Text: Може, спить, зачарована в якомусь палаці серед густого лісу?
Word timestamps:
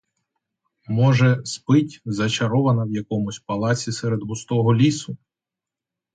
Може, 0.89 1.41
спить, 1.45 2.01
зачарована 2.05 2.83
в 2.83 2.91
якомусь 2.91 3.39
палаці 3.39 3.91
серед 3.91 4.19
густого 4.23 4.75
лісу? 4.75 5.17